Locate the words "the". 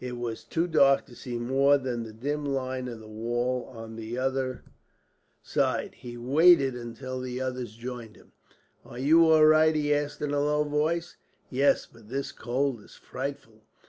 2.02-2.12, 2.98-3.06, 3.94-4.18, 7.20-7.40